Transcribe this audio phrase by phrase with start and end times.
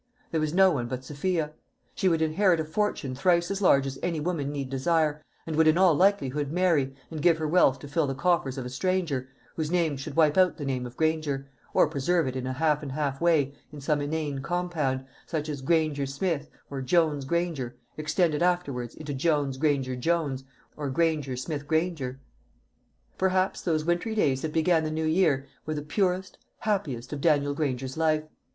[0.31, 1.53] There was no one but Sophia.
[1.93, 5.67] She would inherit a fortune thrice as large as any woman need desire, and would
[5.67, 9.29] in all likelihood marry, and give her wealth to fill the coffers of a stranger,
[9.55, 12.81] whose name should wipe out the name of Granger or preserve it in a half
[12.81, 18.41] and half way in some inane compound, such, as Granger Smith, or Jones Granger, extended
[18.41, 20.43] afterwards into Jones Granger Jones,
[20.75, 22.19] or Granger Smith Granger.
[23.19, 27.53] Perhaps those wintry days that began the new year were the purest, happiest of Daniel
[27.53, 28.23] Granger's life.